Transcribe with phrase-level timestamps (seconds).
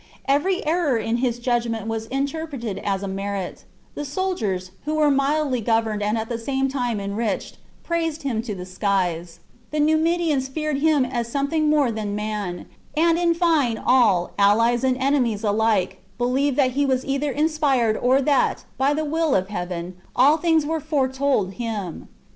[0.25, 5.11] Every error in his judg ment was interpreted as a merit; the soldiers, who were
[5.11, 10.47] mildly governed and at the same time enriched, praised him to the skies; the Numidians
[10.47, 12.65] feared him as something more than man;
[12.97, 18.23] and, in fine, all, allies and enemies alike, believed that he was either inspired or
[18.23, 22.07] that, by the will of heaven, all things were foretold him.